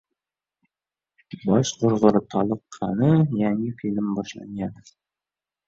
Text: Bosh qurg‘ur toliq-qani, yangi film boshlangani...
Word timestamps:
Bosh 1.49 1.73
qurg‘ur 1.83 2.17
toliq-qani, 2.33 3.13
yangi 3.45 3.71
film 3.85 4.11
boshlangani... 4.19 4.95